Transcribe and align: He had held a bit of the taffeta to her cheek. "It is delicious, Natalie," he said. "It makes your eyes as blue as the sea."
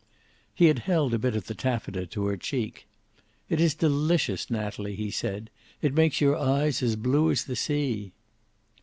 He 0.55 0.65
had 0.65 0.79
held 0.79 1.13
a 1.13 1.19
bit 1.19 1.35
of 1.35 1.45
the 1.45 1.53
taffeta 1.53 2.07
to 2.07 2.25
her 2.25 2.35
cheek. 2.35 2.87
"It 3.49 3.61
is 3.61 3.75
delicious, 3.75 4.49
Natalie," 4.49 4.95
he 4.95 5.11
said. 5.11 5.51
"It 5.79 5.93
makes 5.93 6.19
your 6.19 6.35
eyes 6.35 6.81
as 6.81 6.95
blue 6.95 7.29
as 7.29 7.43
the 7.43 7.55
sea." 7.55 8.11